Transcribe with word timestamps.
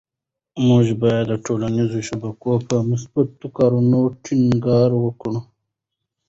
موږ 0.67 0.85
باید 1.01 1.25
د 1.29 1.33
ټولنيزو 1.45 1.99
شبکو 2.07 2.53
په 2.67 2.75
مثبت 2.89 3.29
کارولو 3.57 4.01
ټینګار 4.23 4.89
وکړو. 5.03 5.39